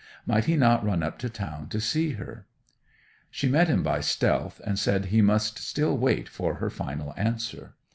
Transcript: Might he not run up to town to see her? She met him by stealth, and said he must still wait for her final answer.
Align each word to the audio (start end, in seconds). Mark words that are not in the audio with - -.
Might 0.25 0.45
he 0.45 0.55
not 0.57 0.83
run 0.83 1.03
up 1.03 1.19
to 1.19 1.29
town 1.29 1.69
to 1.69 1.79
see 1.79 2.13
her? 2.13 2.47
She 3.29 3.47
met 3.47 3.67
him 3.67 3.83
by 3.83 4.01
stealth, 4.01 4.59
and 4.65 4.79
said 4.79 5.05
he 5.05 5.21
must 5.21 5.59
still 5.59 5.95
wait 5.95 6.27
for 6.27 6.55
her 6.55 6.71
final 6.71 7.13
answer. 7.15 7.75